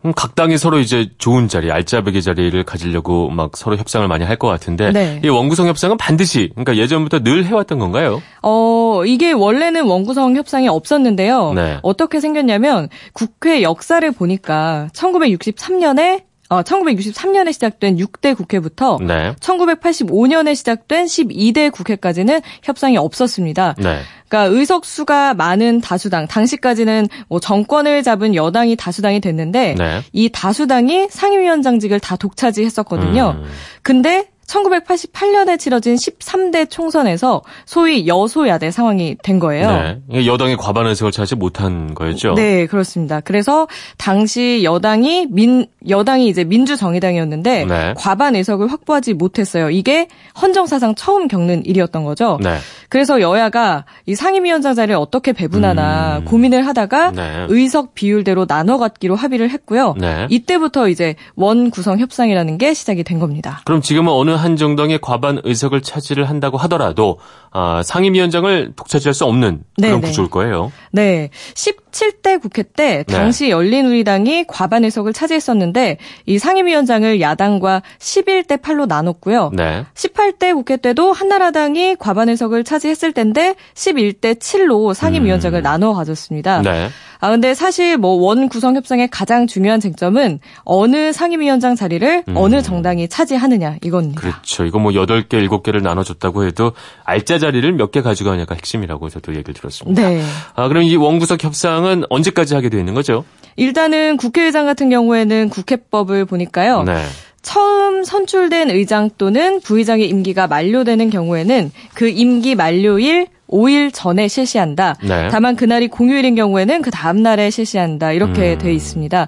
[0.02, 4.38] 그럼 각 당이 서로 이제 좋은 자리, 알짜배기 자리를 가지려고 막 서로 협상을 많이 할
[4.38, 5.20] 것 같은데 네.
[5.24, 8.22] 이 원구성 협상은 반드시 그러니까 예전부터 늘 해왔던 건가요?
[8.44, 11.54] 어, 이게 원래는 원구성 협상이 없었는데요.
[11.54, 11.80] 네.
[11.82, 19.34] 어떻게 생겼냐면 국회 역사를 보니까 1963년에 어, 1963년에 시작된 6대 국회부터 네.
[19.42, 23.76] 1985년에 시작된 12대 국회까지는 협상이 없었습니다.
[23.80, 24.00] 네.
[24.28, 30.02] 그러니까 의석수가 많은 다수당, 당시까지는 뭐 정권을 잡은 여당이 다수당이 됐는데 네.
[30.12, 33.38] 이 다수당이 상임위원장직을 다 독차지했었거든요.
[33.40, 33.50] 음.
[33.82, 40.00] 근데 1988년에 치러진 13대 총선에서 소위 여소야대 상황이 된 거예요.
[40.10, 40.26] 네.
[40.26, 42.34] 여당이 과반 의석을 차지 못한 거였죠.
[42.36, 43.20] 네, 그렇습니다.
[43.20, 47.94] 그래서 당시 여당이 민 여당이 이제 민주정의당이었는데 네.
[47.98, 49.70] 과반 의석을 확보하지 못했어요.
[49.70, 50.08] 이게
[50.42, 52.40] 헌정 사상 처음 겪는 일이었던 거죠.
[52.42, 52.58] 네.
[52.90, 56.26] 그래서 여야가 이 상임위원장 자리를 어떻게 배분하나 음.
[56.26, 57.46] 고민을 하다가 네.
[57.50, 59.96] 의석 비율대로 나눠 갖기로 합의를 했고요.
[59.98, 60.28] 네.
[60.30, 63.62] 이때부터 이제 원 구성 협상이라는 게 시작이 된 겁니다.
[63.66, 67.20] 그럼 지금은 어느 한 정당의 과반 의석을 차지를 한다고 하더라도
[67.60, 70.08] 아, 상임위원장을 독차지할 수 없는 그런 네, 네.
[70.08, 70.72] 구조일 거예요.
[70.92, 71.30] 네.
[71.56, 73.14] 17대 국회 때 네.
[73.14, 79.50] 당시 열린우리당이 과반 의석을 차지했었는데 이 상임위원장을 야당과 11대 8로 나눴고요.
[79.54, 79.86] 네.
[79.96, 86.60] 18대 국회 때도 한나라당이 과반 의석을 차지했을 텐데 11대 7로 상임위원장을 나눠 가졌습니다.
[86.60, 86.64] 음.
[86.64, 86.90] 네.
[87.20, 92.38] 아 근데 사실 뭐 원 구성 협상의 가장 중요한 쟁점은 어느 상임위원장 자리를 음.
[92.38, 94.20] 어느 정당이 차지하느냐 이겁니다.
[94.22, 94.66] 그렇죠.
[94.66, 96.74] 이거 뭐 8개, 7개를 나눠 줬다고 해도
[97.06, 100.10] 알짜 자 리를 몇 개 가져가냐가 핵심이라고 저도 얘기를 들었습니다.
[100.10, 100.22] 네.
[100.56, 103.24] 아, 그럼 이 원구석 협상은 언제까지 하게 되어 있는 거죠?
[103.56, 106.84] 일단은 국회의장 같은 경우에는 국회법을 보니까요.
[106.84, 107.02] 네.
[107.42, 114.96] 처음 선출된 의장 또는 부의장의 임기가 만료되는 경우에는 그 임기 만료일 5일 전에 실시한다.
[115.02, 115.30] 네.
[115.32, 118.12] 다만 그날이 공휴일인 경우에는 그 다음 날에 실시한다.
[118.12, 118.58] 이렇게 음.
[118.58, 119.28] 돼 있습니다.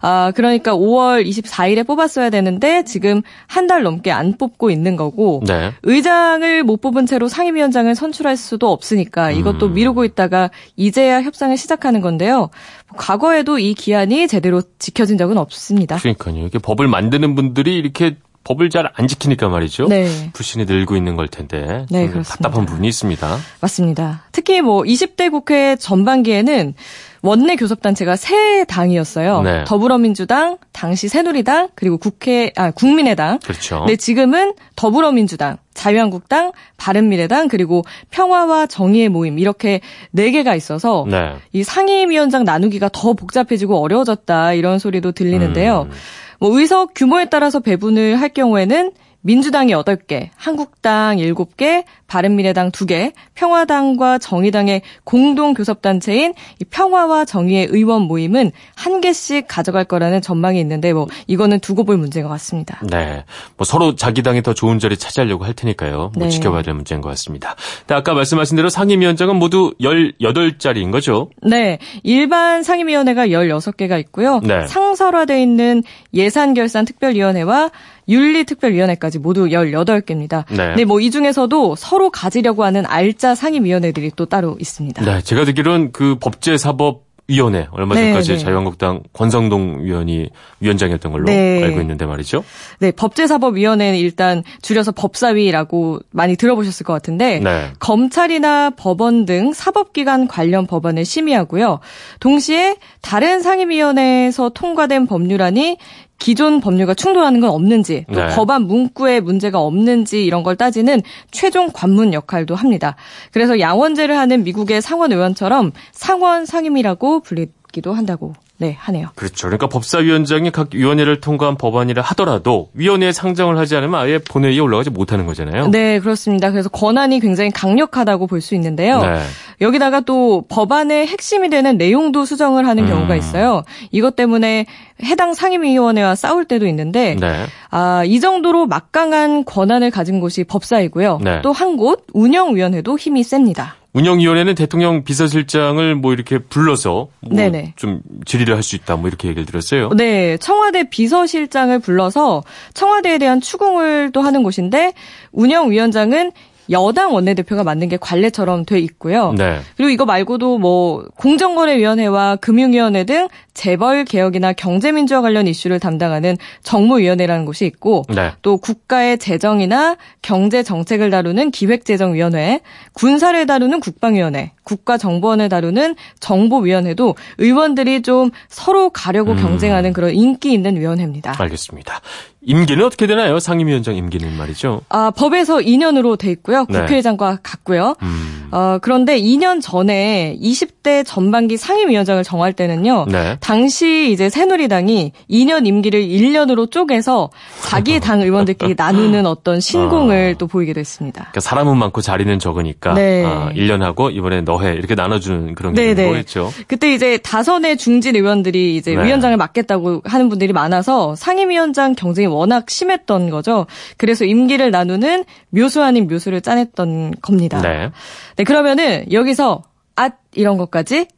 [0.00, 5.72] 아, 그러니까 5월 24일에 뽑았어야 되는데 지금 한 달 넘게 안 뽑고 있는 거고 네.
[5.82, 9.74] 의장을 못 뽑은 채로 상임위원장을 선출할 수도 없으니까 이것도 음.
[9.74, 12.48] 미루고 있다가 이제야 협상을 시작하는 건데요.
[12.96, 15.96] 과거에도 이 기한이 제대로 지켜진 적은 없습니다.
[15.98, 16.46] 그러니까요.
[16.46, 19.88] 이게 법을 만드는 분들이 이렇게 법을 잘 안 지키니까 말이죠.
[19.88, 20.30] 네.
[20.32, 21.86] 불신이 늘고 있는 걸 텐데.
[21.90, 22.10] 네.
[22.10, 23.36] 답답한 부분이 있습니다.
[23.60, 24.24] 맞습니다.
[24.32, 26.74] 특히 뭐 20대 국회 전반기에는
[27.22, 29.42] 원내 교섭단체가 세 당이었어요.
[29.42, 29.64] 네.
[29.66, 33.40] 더불어민주당, 당시 새누리당, 그리고 국회 아 국민의당.
[33.40, 33.80] 그렇죠.
[33.80, 39.80] 근데 지금은 더불어민주당, 자유한국당, 바른미래당 그리고 평화와 정의의 모임 이렇게
[40.12, 41.34] 네 개가 있어서 네.
[41.52, 45.88] 이 상임위원장 나누기가 더 복잡해지고 어려워졌다 이런 소리도 들리는데요.
[45.90, 45.96] 음.
[46.38, 54.82] 뭐 의석 규모에 따라서 배분을 할 경우에는 민주당이 8개, 한국당 7개, 바른미래당 2개, 평화당과 정의당의
[55.04, 61.60] 공동 교섭단체인 이 평화와 정의의 의원 모임은 한 개씩 가져갈 거라는 전망이 있는데 뭐 이거는
[61.60, 62.80] 두고 볼 문제인 것 같습니다.
[62.82, 63.24] 네.
[63.56, 66.12] 뭐 서로 자기 당이 더 좋은 자리 차지하려고 할 테니까요.
[66.16, 66.30] 뭐 네.
[66.30, 67.54] 지켜봐야 될 문제인 것 같습니다.
[67.80, 71.30] 근데 아까 말씀하신 대로 상임위원장은 모두 18자리인 거죠?
[71.42, 71.78] 네.
[72.02, 74.40] 일반 상임위원회가 16개가 있고요.
[74.42, 74.66] 네.
[74.66, 75.82] 상설화돼 있는
[76.14, 77.70] 예산결산특별위원회와
[78.08, 80.44] 윤리특별위원회까지 모두 18개입니다.
[80.48, 80.68] 네.
[80.68, 85.04] 근데 뭐이 중에서도 서로 가지려고 하는 알짜 상임위원회들이 또 따로 있습니다.
[85.04, 85.20] 네.
[85.22, 88.38] 제가 듣기로는 그 법제사법 위원회 얼마 네, 전까지 네.
[88.38, 90.30] 자유한국당 권성동 위원이
[90.60, 91.62] 위원장이었던 걸로 네.
[91.62, 92.42] 알고 있는데 말이죠.
[92.78, 97.66] 네, 법제사법위원회는 일단 줄여서 법사위라고 많이 들어보셨을 것 같은데 네.
[97.80, 101.80] 검찰이나 법원 등 사법기관 관련 법안을 심의하고요.
[102.20, 105.76] 동시에 다른 상임위원회에서 통과된 법률안이
[106.18, 108.34] 기존 법률과 충돌하는 건 없는지 또 네.
[108.34, 111.00] 법안 문구에 문제가 없는지 이런 걸 따지는
[111.30, 112.96] 최종 관문 역할도 합니다.
[113.32, 119.08] 그래서 양원제를 하는 미국의 상원 의원처럼 상원 상임이라고 불리기도 한다고 네 하네요.
[119.14, 119.46] 그렇죠.
[119.46, 125.26] 그러니까 법사위원장이 각 위원회를 통과한 법안이라 하더라도 위원회에 상정을 하지 않으면 아예 본회의에 올라가지 못하는
[125.26, 125.68] 거잖아요.
[125.68, 126.50] 네, 그렇습니다.
[126.50, 129.00] 그래서 권한이 굉장히 강력하다고 볼 수 있는데요.
[129.02, 129.20] 네.
[129.60, 132.88] 여기다가 또 법안의 핵심이 되는 내용도 수정을 하는 음.
[132.88, 133.62] 경우가 있어요.
[133.90, 134.66] 이것 때문에
[135.04, 137.46] 해당 상임위원회와 싸울 때도 있는데, 네.
[137.70, 141.20] 아, 이 정도로 막강한 권한을 가진 곳이 법사이고요.
[141.22, 141.40] 네.
[141.42, 143.76] 또한 곳 운영위원회도 힘이 셉니다.
[143.98, 147.74] 운영위원회는 대통령 비서실장을 뭐 이렇게 불러서 뭐.
[147.76, 149.90] 좀 질의를 할 수 있다 뭐 이렇게 얘기를 들었어요.
[149.96, 152.42] 네, 청와대 비서실장을 불러서
[152.74, 154.92] 청와대에 대한 추궁을 또 하는 곳인데
[155.32, 156.32] 운영위원장은
[156.70, 159.32] 여당 원내대표가 맡는 게 관례처럼 돼 있고요.
[159.32, 159.60] 네.
[159.76, 167.66] 그리고 이거 말고도 뭐 공정거래위원회와 금융위원회 등 재벌 개혁이나 경제민주화 관련 이슈를 담당하는 정무위원회라는 곳이
[167.66, 168.32] 있고 네.
[168.42, 172.60] 또 국가의 재정이나 경제 정책을 다루는 기획재정위원회,
[172.92, 179.40] 군사를 다루는 국방위원회, 국가 정보원을 다루는 정보위원회도 의원들이 좀 서로 가려고 음.
[179.40, 181.34] 경쟁하는 그런 인기 있는 위원회입니다.
[181.38, 182.02] 알겠습니다.
[182.42, 183.40] 임기는 어떻게 되나요?
[183.40, 184.82] 상임위원장 임기는 말이죠.
[184.90, 186.66] 아, 법에서 2년으로 돼 있고요.
[186.68, 186.80] 네.
[186.80, 187.94] 국회의장과 같고요.
[188.02, 188.48] 음.
[188.50, 193.04] 어, 그런데 2년 전에 20 대 전반기 상임위원장을 정할 때는요.
[193.10, 193.36] 네.
[193.40, 197.28] 당시 이제 새누리당이 2년 임기를 1년으로 쪼개서
[197.60, 201.24] 자기 당 의원들끼리 나누는 어떤 신공을 또 보이기도 했습니다.
[201.24, 203.22] 그러니까 사람은 많고 자리는 적으니까 네.
[203.22, 206.08] 아, 1년 하고 이번에 너해 이렇게 나눠주는 그런 네, 게 네.
[206.08, 206.54] 거였죠.
[206.66, 209.04] 그때 이제 다선의 중진 의원들이 이제 네.
[209.04, 213.66] 위원장을 맡겠다고 하는 분들이 많아서 상임위원장 경쟁이 워낙 심했던 거죠.
[213.98, 217.60] 그래서 임기를 나누는 묘수 아닌 묘수를 짜냈던 겁니다.
[217.60, 217.90] 네.
[218.36, 219.64] 네, 그러면은 여기서
[219.98, 221.08] 앗 이런 것까지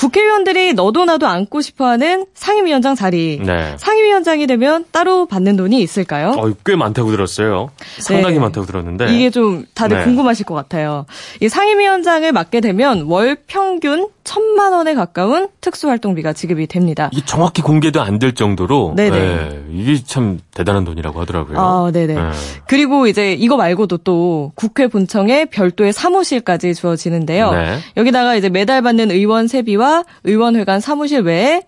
[0.00, 3.38] 국회의원들이 너도 나도 안고 싶어하는 상임위원장 자리.
[3.44, 3.74] 네.
[3.76, 6.30] 상임위원장이 되면 따로 받는 돈이 있을까요?
[6.38, 7.68] 어, 꽤 많다고 들었어요.
[7.98, 8.40] 상당히 네.
[8.40, 9.14] 많다고 들었는데.
[9.14, 10.04] 이게 좀 다들 네.
[10.04, 11.04] 궁금하실 것 같아요.
[11.42, 17.10] 이 상임위원장을 맡게 되면 월 평균 천만 원에 가까운 특수활동비가 지급이 됩니다.
[17.12, 19.16] 이게 정확히 공개도 안 될 정도로 네네.
[19.16, 21.58] 예, 이게 참 대단한 돈이라고 하더라고요.
[21.58, 22.14] 아, 네네.
[22.14, 22.20] 예.
[22.66, 27.50] 그리고 이제 이거 말고도 또 국회 본청에 별도의 사무실까지 주어지는데요.
[27.52, 27.78] 네.
[27.96, 29.89] 여기다가 이제 매달 받는 의원 세비와
[30.24, 31.62] 의원회관 사무실 외에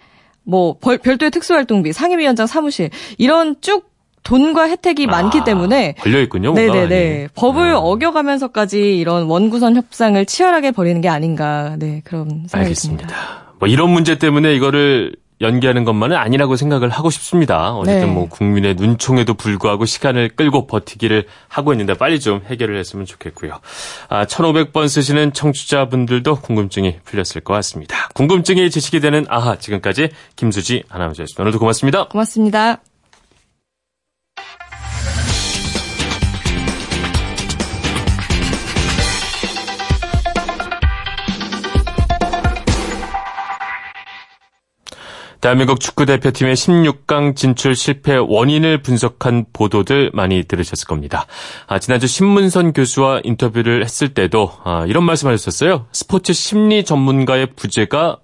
[0.44, 3.90] 뭐 벌- 별도의 특수활동비, 상임위원장 사무실 이런 쭉
[4.24, 6.52] 돈과 혜택이 많기 아, 때문에 걸려 있군요.
[6.54, 7.14] 네네네.
[7.16, 7.28] 많이.
[7.34, 7.72] 법을 네.
[7.74, 11.74] 어겨가면서까지 이런 원구선 협상을 치열하게 벌이는 게 아닌가.
[11.78, 13.06] 네, 그런 생각이 알겠습니다.
[13.08, 13.52] 듭니다.
[13.58, 17.74] 뭐 이런 문제 때문에 이거를 연기하는 것만은 아니라고 생각을 하고 싶습니다.
[17.74, 18.12] 어쨌든 네.
[18.12, 23.58] 뭐 국민의 눈총에도 불구하고 시간을 끌고 버티기를 하고 있는데 빨리 좀 해결을 했으면 좋겠고요.
[24.08, 28.08] 아, 1500번 쓰시는 청취자분들도 궁금증이 풀렸을 것 같습니다.
[28.14, 31.42] 궁금증이 지식이 되는 아하 지금까지 김수지 아나운서였습니다.
[31.42, 32.08] 오늘도 고맙습니다.
[32.08, 32.91] 고맙습니다.
[45.42, 51.26] 대한민국 축구 대표팀의 16강 진출 실패 원인을 분석한 보도들 많이 들으셨을 겁니다.
[51.66, 55.86] 아, 지난주 신문선 교수와 인터뷰를 했을 때도 아, 이런 말씀하셨었어요.
[55.90, 58.18] 스포츠 심리 전문가의 부재가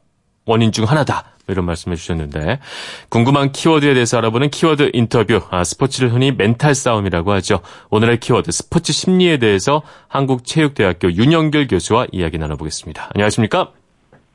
[0.46, 1.24] 원인 중 하나다.
[1.44, 2.60] 뭐 이런 말씀해 주셨는데
[3.08, 7.62] 궁금한 키워드에 대해서 알아보는 키워드 인터뷰 아, 스포츠를 흔히 멘탈 싸움이라고 하죠.
[7.90, 13.10] 오늘의 키워드 스포츠 심리에 대해서 한국체육대학교 윤영길 교수와 이야기 나눠보겠습니다.
[13.12, 13.72] 안녕하십니까?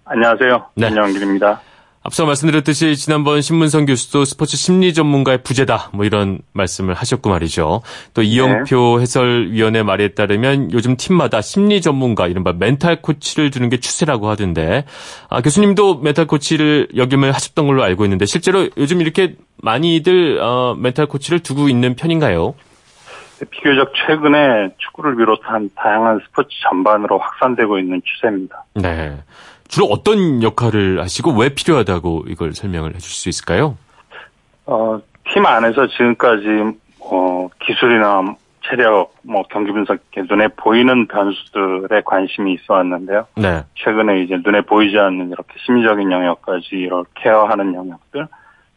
[0.04, 0.66] 안녕하세요.
[0.76, 0.90] 네.
[0.90, 1.62] 윤영길입니다.
[2.04, 7.82] 앞서 말씀드렸듯이 지난번 신문선 교수도 스포츠 심리 전문가의 부재다 뭐 이런 말씀을 하셨고 말이죠.
[8.14, 14.28] 또 이영표 해설위원의 말에 따르면 요즘 팀마다 심리 전문가 이른바 멘탈 코치를 두는 게 추세라고
[14.28, 14.84] 하던데
[15.30, 21.06] 아, 교수님도 멘탈 코치를 역임을 하셨던 걸로 알고 있는데 실제로 요즘 이렇게 많이들 어, 멘탈
[21.06, 22.54] 코치를 두고 있는 편인가요?
[23.50, 28.66] 비교적 최근에 축구를 비롯한 다양한 스포츠 전반으로 확산되고 있는 추세입니다.
[28.76, 29.18] 네.
[29.74, 33.76] 주로 어떤 역할을 하시고 왜 필요하다고 이걸 설명을 해주실 수 있을까요?
[34.68, 35.00] 어,
[35.34, 36.46] 팀 안에서 지금까지
[37.00, 43.26] 어, 기술이나 체력, 뭐 경기 분석, 이렇게 눈에 보이는 변수들에 관심이 있어 왔는데요.
[43.36, 43.64] 네.
[43.74, 48.28] 최근에 이제 눈에 보이지 않는 이렇게 심리적인 영역까지 이렇게 케어하는 영역들,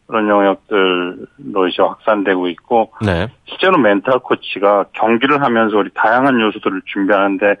[0.07, 3.27] 그런 영역들로 이제 확산되고 있고, 네.
[3.45, 7.55] 실제로 멘탈 코치가 경기를 하면서 우리 다양한 요소들을 준비하는데 아,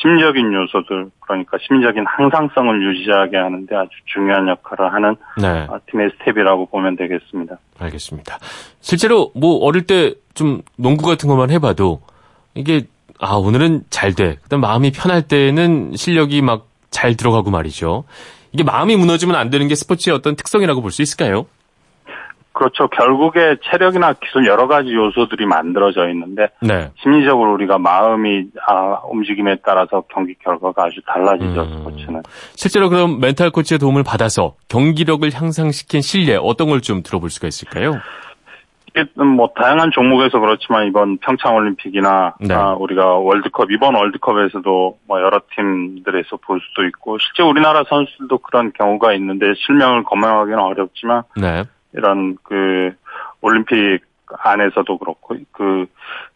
[0.00, 5.66] 심리적인 요소들 그러니까 심리적인 항상성을 유지하게 하는데 아주 중요한 역할을 하는 네.
[5.70, 7.56] 아, 팀의 스태프라고 보면 되겠습니다.
[7.78, 8.38] 알겠습니다.
[8.80, 12.00] 실제로 뭐 어릴 때 좀 농구 같은 것만 해봐도
[12.54, 12.82] 이게
[13.20, 14.36] 아 오늘은 잘 돼.
[14.42, 18.04] 그다음 마음이 편할 때는 실력이 막 잘 들어가고 말이죠.
[18.52, 21.46] 이게 마음이 무너지면 안 되는 게 스포츠의 어떤 특성이라고 볼 수 있을까요?
[22.54, 22.86] 그렇죠.
[22.88, 26.90] 결국에 체력이나 기술 여러 가지 요소들이 만들어져 있는데 네.
[27.02, 31.62] 심리적으로 우리가 마음이 아, 움직임에 따라서 경기 결과가 아주 달라지죠.
[31.62, 31.78] 음.
[31.78, 32.22] 스포츠는.
[32.54, 37.94] 실제로 그럼 멘탈 코치의 도움을 받아서 경기력을 향상시킨 실례 어떤 걸 좀 들어볼 수가 있을까요?
[39.16, 42.54] 뭐 다양한 종목에서 그렇지만 이번 평창 올림픽이나 네.
[42.54, 48.72] 아, 우리가 월드컵 이번 월드컵에서도 뭐 여러 팀들에서 볼 수도 있고 실제 우리나라 선수들도 그런
[48.72, 51.64] 경우가 있는데 실명을 거명하기는 어렵지만 네.
[51.94, 52.94] 이런 그
[53.40, 55.86] 올림픽 안에서도 그렇고 그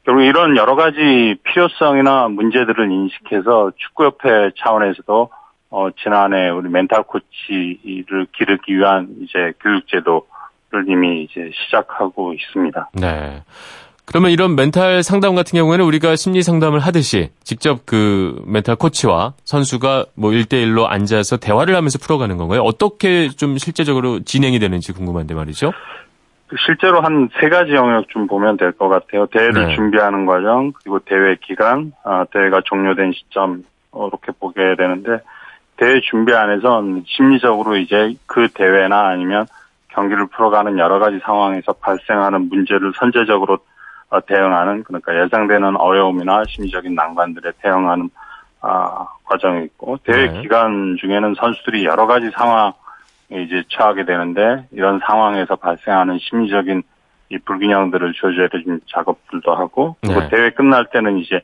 [0.04, 5.30] 결국 이런 여러 가지 필요성이나 문제들을 인식해서 축구협회 차원에서도
[5.70, 12.90] 어 지난해 우리 멘탈 코치를 기르기 위한 이제 교육제도를 이미 이제 시작하고 있습니다.
[12.94, 13.42] 네.
[14.08, 20.06] 그러면 이런 멘탈 상담 같은 경우에는 우리가 심리 상담을 하듯이 직접 그 멘탈 코치와 선수가
[20.14, 22.62] 뭐 1대1로 앉아서 대화를 하면서 풀어가는 건가요?
[22.62, 25.72] 어떻게 좀 실제적으로 진행이 되는지 궁금한데 말이죠.
[26.66, 29.26] 실제로 한 세 가지 영역 좀 보면 될 것 같아요.
[29.26, 29.74] 대회를 네.
[29.74, 35.20] 준비하는 과정, 그리고 대회 기간, 아, 대회가 종료된 시점, 어, 이렇게 보게 되는데,
[35.76, 39.46] 대회 준비 안에선 심리적으로 이제 그 대회나 아니면
[39.88, 43.58] 경기를 풀어가는 여러 가지 상황에서 발생하는 문제를 선제적으로 어,
[44.26, 48.10] 대응하는, 그러니까 예상되는 어려움이나 심리적인 난관들에 대응하는,
[48.60, 50.42] 아, 과정이 있고, 대회 네.
[50.42, 52.72] 기간 중에는 선수들이 여러 가지 상황,
[53.30, 56.82] 이제 처하게 되는데 이런 상황에서 발생하는 심리적인
[57.30, 60.28] 이 불균형들을 조절해주는 작업들도 하고 그리고 네.
[60.30, 61.40] 대회 끝날 때는 이제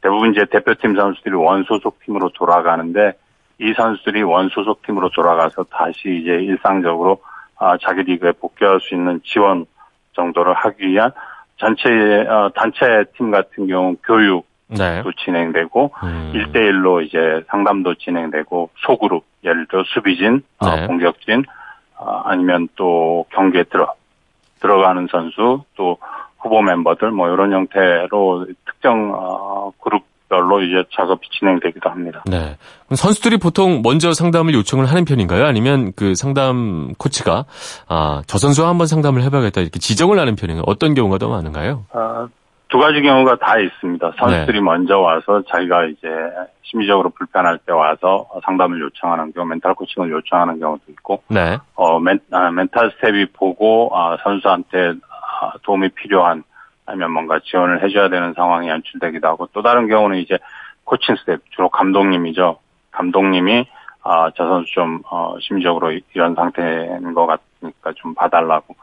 [0.00, 3.12] 대부분 이제 대표팀 선수들이 원소속 팀으로 돌아가는데
[3.60, 7.20] 이 선수들이 원소속 팀으로 돌아가서 다시 이제 일상적으로
[7.58, 9.66] 아, 자기 리그에 복귀할 수 있는 지원
[10.14, 11.10] 정도를 하기 위한
[11.58, 11.88] 전체
[12.28, 15.02] 어, 단체 팀 같은 경우 교육 네.
[15.24, 16.32] 진행되고 음.
[16.34, 20.84] 1대1로 이제 상담도 진행되고 소그룹 예를 들어 수비진, 어, 네.
[20.84, 21.44] 어, 공격진
[21.96, 23.94] 어, 아니면 또 경기에 들어
[24.60, 25.98] 들어가는 선수 또
[26.38, 32.22] 후보 멤버들 뭐 이런 형태로 특정 어, 그룹 별로 이제 작업이 진행되기도 합니다.
[32.26, 32.56] 네.
[32.94, 35.44] 선수들이 보통 먼저 상담을 요청을 하는 편인가요?
[35.46, 37.44] 아니면 그 상담 코치가
[37.88, 40.64] 아, 저 선수와 한번 상담을 해봐야겠다 이렇게 지정을 하는 편인가요?
[40.66, 41.86] 어떤 경우가 더 많은가요?
[41.92, 42.28] 아,
[42.68, 44.12] 두 가지 경우가 다 있습니다.
[44.18, 44.64] 선수들이 네.
[44.64, 46.08] 먼저 와서 자기가 이제
[46.62, 51.56] 심리적으로 불편할 때 와서 상담을 요청하는 경우, 멘탈 코칭을 요청하는 경우도 있고, 네.
[51.74, 54.92] 어, 멘, 아, 멘탈 스태프가 보고 아, 선수한테
[55.40, 56.42] 아, 도움이 필요한
[56.88, 60.38] 아니면 뭔가 지원을 해줘야 되는 상황이 연출되기도 하고, 또 다른 경우는 이제
[60.84, 62.58] 코칭 스태프, 주로 감독님이죠.
[62.90, 63.66] 감독님이
[64.02, 68.74] 아, 저 선수 좀 어, 심리적으로 이런 상태인 것 같으니까 좀 봐달라고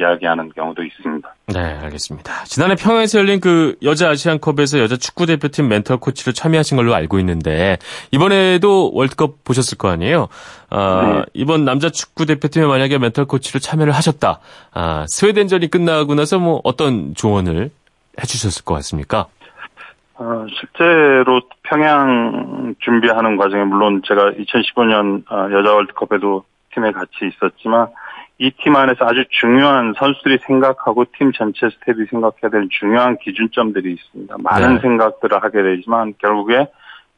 [0.00, 1.34] 이야기하는 경우도 있습니다.
[1.48, 2.44] 네, 알겠습니다.
[2.44, 7.76] 지난해 평양에서 열린 그 여자 아시안컵에서 여자 축구 대표팀 멘털 코치로 참여하신 걸로 알고 있는데
[8.10, 10.28] 이번에도 월드컵 보셨을 거 아니에요?
[10.70, 11.24] 아, 네.
[11.34, 14.40] 이번 남자 축구 대표팀에 만약에 멘털 코치로 참여를 하셨다.
[14.72, 17.70] 아, 스웨덴전이 끝나고 나서 뭐 어떤 조언을
[18.20, 19.26] 해주셨을 것 같습니까?
[20.14, 27.88] 어, 실제로 평양 준비하는 과정에 물론 제가 2015년 어, 여자 월드컵에도 팀에 같이 있었지만
[28.40, 34.36] 이 팀 안에서 아주 중요한 선수들이 생각하고 팀 전체 스텝이 생각해야 될 중요한 기준점들이 있습니다.
[34.38, 34.80] 많은 네.
[34.80, 36.66] 생각들을 하게 되지만 결국에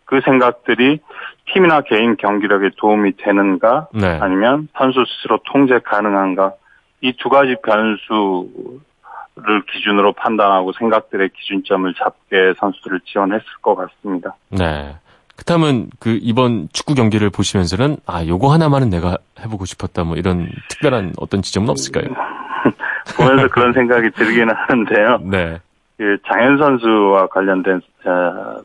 [0.04, 0.98] 그 생각들이
[1.46, 4.18] 팀이나 개인 경기력에 도움이 되는가 네.
[4.20, 6.54] 아니면 선수 스스로 통제 가능한가
[7.02, 8.80] 이 두 가지 변수
[9.34, 14.34] 를 기준으로 판단하고 생각들의 기준점을 잡게 선수들을 지원했을 것 같습니다.
[14.50, 14.94] 네.
[15.44, 21.14] 그렇다면 그 이번 축구 경기를 보시면서는 아 요거 하나만은 내가 해보고 싶었다 뭐 이런 특별한
[21.18, 22.14] 어떤 지점은 없을까요?
[23.16, 25.18] 보면서 그런 생각이 들기는 하는데요.
[25.24, 25.58] 네.
[25.98, 28.56] 그 장현 선수와 관련된 어,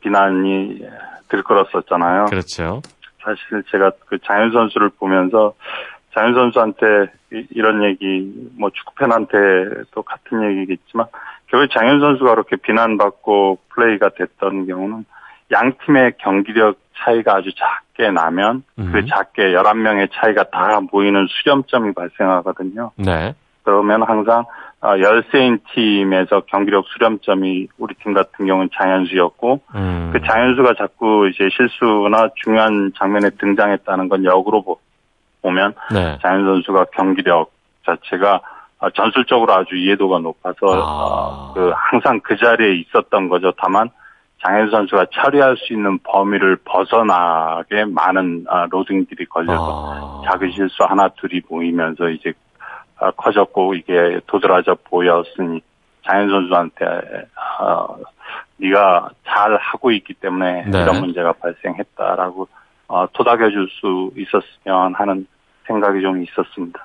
[0.00, 0.80] 비난이
[1.28, 2.26] 들끓었었잖아요.
[2.26, 2.80] 그렇죠.
[3.22, 5.52] 사실 제가 그 장현 선수를 보면서
[6.14, 7.12] 장현 선수한테
[7.50, 11.06] 이런 얘기 뭐 축구 팬한테도 같은 얘기겠지만
[11.48, 15.04] 결국 장현 선수가 그렇게 비난받고 플레이가 됐던 경우는
[15.52, 18.92] 양 팀의 경기력 차이가 아주 작게 나면 그 음.
[18.92, 22.92] 그 작게 11명의 차이가 다 모이는 수렴점이 발생하거든요.
[22.96, 23.34] 네.
[23.62, 24.44] 그러면 항상
[24.80, 30.10] 13인 어, 팀에서 경기력 수렴점이 우리 팀 같은 경우는 장현수였고 음.
[30.12, 34.64] 그 장현수가 자꾸 이제 실수나 중요한 장면에 등장했다는 건 역으로
[35.42, 36.18] 보면 네.
[36.20, 37.52] 장현 선수가 경기력
[37.86, 38.40] 자체가
[38.78, 41.52] 어, 전술적으로 아주 이해도가 높아서 아.
[41.54, 43.52] 그 항상 그 자리에 있었던 거죠.
[43.56, 43.88] 다만
[44.44, 50.30] 장현 선수가 처리할 수 있는 범위를 벗어나게 많은 아, 로딩들이 걸려서 아.
[50.30, 52.32] 작은 실수 하나 둘이 보이면서 이제
[52.98, 55.60] 아, 커졌고 이게 도드라져 보였으니
[56.04, 56.84] 장현 선수한테
[57.60, 57.96] 어,
[58.56, 60.82] 네가 잘 하고 있기 때문에 네.
[60.82, 62.48] 이런 문제가 발생했다라고
[62.88, 65.26] 어, 토닥여줄 수 있었으면 하는
[65.68, 66.84] 생각이 좀 있었습니다.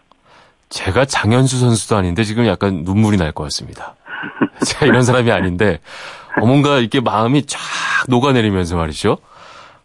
[0.70, 3.96] 제가 장현수 선수도 아닌데 지금 약간 눈물이 날 것 같습니다.
[4.66, 5.80] 제가 이런 사람이 아닌데
[6.42, 7.60] 어, 뭔가 이렇게 마음이 쫙
[8.08, 9.18] 녹아내리면서 말이죠.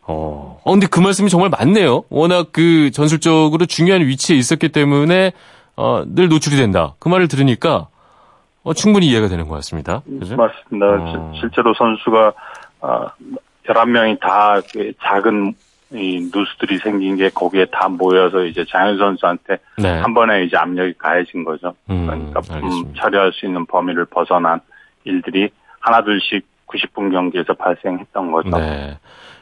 [0.03, 2.05] 어, 어, 근데 그 말씀이 정말 맞네요.
[2.09, 5.33] 워낙 그 전술적으로 중요한 위치에 있었기 때문에,
[5.77, 6.95] 어, 늘 노출이 된다.
[6.99, 7.89] 그 말을 들으니까,
[8.65, 10.03] 어, 충분히 이해가 되는 것 같습니다.
[10.19, 10.37] 그죠?
[10.37, 10.87] 맞습니다.
[10.87, 11.33] 어.
[11.41, 12.33] 실제로 선수가,
[12.81, 13.07] 어,
[13.69, 15.55] 11명이 다 그 작은
[15.95, 19.91] 이 누수들이 생긴 게 거기에 다 모여서 이제 장현 선수한테 네.
[19.91, 21.75] 한 번에 이제 압력이 가해진 거죠.
[21.91, 24.59] 음, 그러니까 음, 처리할 수 있는 범위를 벗어난
[25.05, 25.51] 일들이
[25.83, 28.51] 하나둘씩 90분 경기에서 발생했던 거죠.
[28.57, 28.99] 네.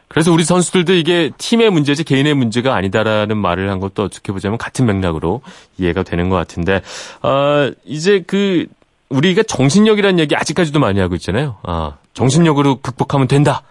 [0.08, 4.84] 그래서 우리 선수들도 이게 팀의 문제지 개인의 문제가 아니다라는 말을 한 것도 어떻게 보자면 같은
[4.86, 5.40] 맥락으로
[5.78, 6.82] 이해가 되는 것 같은데,
[7.22, 8.66] 어, 이제 그,
[9.08, 11.58] 우리가 정신력이라는 얘기 아직까지도 많이 하고 있잖아요.
[11.62, 13.62] 아, 정신력으로 극복하면 된다.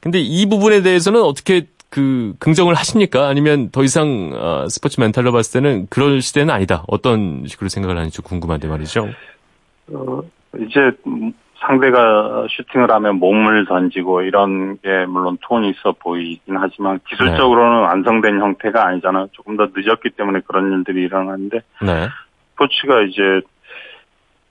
[0.00, 3.28] 근데 이 부분에 대해서는 어떻게 그 긍정을 하십니까?
[3.28, 6.84] 아니면 더 이상 어, 스포츠 멘탈로 봤을 때는 그럴 시대는 아니다.
[6.88, 9.08] 어떤 식으로 생각을 하는지 궁금한데 말이죠.
[9.92, 10.20] 어,
[10.58, 10.90] 이제
[11.66, 17.86] 상대가 슈팅을 하면 몸을 던지고 이런 게 물론 톤이 있어 보이긴 하지만 기술적으로는 네.
[17.86, 19.28] 완성된 형태가 아니잖아요.
[19.32, 22.08] 조금 더 늦었기 때문에 그런 일들이 일어나는데 네.
[22.56, 23.40] 코치가 이제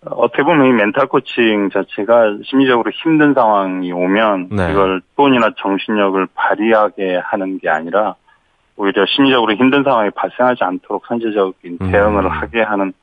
[0.06, 4.72] 어떻게 보면 이 멘탈 코칭 자체가 심리적으로 힘든 상황이 오면 네.
[4.72, 8.16] 이걸 톤이나 정신력을 발휘하게 하는 게 아니라
[8.76, 11.92] 오히려 심리적으로 힘든 상황이 발생하지 않도록 선제적인 음.
[11.92, 12.30] 대응을 음.
[12.30, 12.94] 하게 하는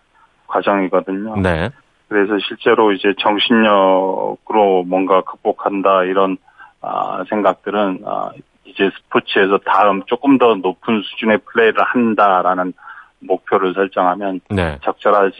[0.46, 1.40] 과정이거든요.
[1.40, 1.70] 네.
[2.12, 6.36] 그래서 실제로 이제 정신력으로 뭔가 극복한다 이런
[6.82, 8.30] 아, 생각들은 아,
[8.64, 12.74] 이제 스포츠에서 다음 조금 더 높은 수준의 플레이를 한다라는
[13.22, 14.78] 목표를 설정하면 네.
[14.82, 15.36] 적절하지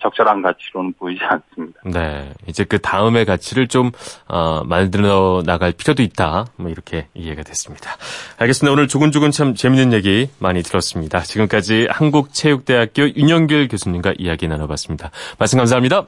[0.00, 1.80] 적절한 가치로는 보이지 않습니다.
[1.84, 2.30] 네.
[2.46, 3.90] 이제 그 다음의 가치를 좀
[4.28, 6.46] 어, 만들어 나갈 필요도 있다.
[6.56, 7.90] 뭐 이렇게 이해가 됐습니다.
[8.38, 8.72] 알겠습니다.
[8.72, 11.20] 오늘 조근조근 참 재밌는 얘기 많이 들었습니다.
[11.20, 15.10] 지금까지 한국체육대학교 윤영길 교수님과 이야기 나눠봤습니다.
[15.38, 16.06] 말씀 감사합니다.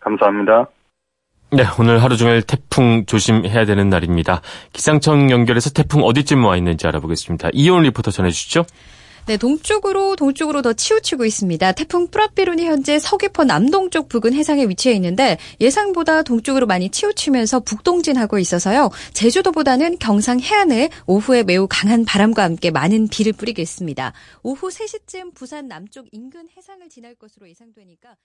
[0.00, 0.66] 감사합니다.
[1.54, 4.40] 네, 오늘 하루 종일 태풍 조심해야 되는 날입니다.
[4.72, 7.50] 기상청 연결해서 태풍 어디쯤 와 있는지 알아보겠습니다.
[7.52, 8.64] 이온 리포터 전해주시죠.
[9.26, 11.72] 네, 동쪽으로 동쪽으로 더 치우치고 있습니다.
[11.72, 18.90] 태풍 프라피론이 현재 서귀포 남동쪽 부근 해상에 위치해 있는데 예상보다 동쪽으로 많이 치우치면서 북동진하고 있어서요.
[19.12, 24.12] 제주도보다는 경상 해안에 오후에 매우 강한 바람과 함께 많은 비를 뿌리겠습니다.
[24.42, 28.16] 오후 3시쯤 부산 남쪽 인근 해상을 지날 것으로 예상되니까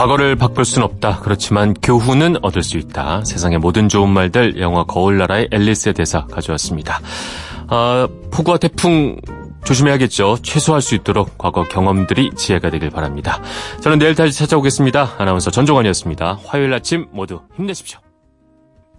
[0.00, 1.20] 과거를 바꿀 순 없다.
[1.20, 3.22] 그렇지만 교훈은 얻을 수 있다.
[3.22, 7.02] 세상의 모든 좋은 말들 영화 거울나라의 앨리스의 대사 가져왔습니다.
[7.68, 9.18] 아, 폭우와 태풍
[9.62, 10.38] 조심해야겠죠.
[10.42, 13.42] 최소화할 수 있도록 과거 경험들이 지혜가 되길 바랍니다.
[13.82, 15.16] 저는 내일 다시 찾아오겠습니다.
[15.18, 16.38] 아나운서 전종환이었습니다.
[16.46, 18.00] 화요일 아침 모두 힘내십시오.